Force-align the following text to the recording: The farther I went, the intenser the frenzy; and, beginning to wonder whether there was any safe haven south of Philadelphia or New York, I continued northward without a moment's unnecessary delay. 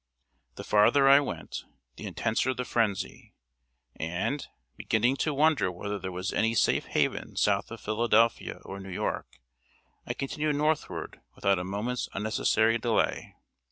The 0.55 0.63
farther 0.63 1.07
I 1.07 1.19
went, 1.19 1.63
the 1.95 2.07
intenser 2.07 2.55
the 2.55 2.65
frenzy; 2.65 3.35
and, 3.95 4.47
beginning 4.75 5.15
to 5.17 5.31
wonder 5.31 5.71
whether 5.71 5.99
there 5.99 6.11
was 6.11 6.33
any 6.33 6.55
safe 6.55 6.85
haven 6.85 7.35
south 7.35 7.69
of 7.69 7.81
Philadelphia 7.81 8.61
or 8.65 8.79
New 8.79 8.89
York, 8.89 9.37
I 10.07 10.15
continued 10.15 10.55
northward 10.55 11.21
without 11.35 11.59
a 11.59 11.63
moment's 11.63 12.09
unnecessary 12.15 12.79
delay. 12.79 13.35